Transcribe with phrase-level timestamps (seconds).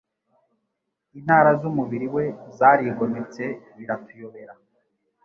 [1.17, 2.23] Intara z'umubiri we
[2.57, 3.43] zarigometse
[3.77, 4.53] biratuyobera